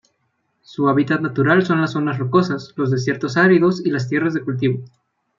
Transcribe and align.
Su 0.63 0.89
hábitat 0.89 1.21
natural 1.21 1.63
son 1.63 1.79
las 1.79 1.91
zonas 1.91 2.17
rocosas, 2.17 2.73
los 2.75 2.89
desiertos 2.89 3.37
áridos, 3.37 3.85
y 3.85 3.93
tierras 4.09 4.33
de 4.33 4.41
cultivo. 4.41 4.83